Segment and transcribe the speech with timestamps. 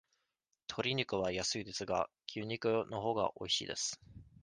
[0.65, 4.01] とり肉は安いですが、牛肉のほうがおいしいです。